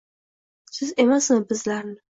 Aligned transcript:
Siz 0.79 0.93
emasmi 1.05 1.41
bizlarni 1.55 1.99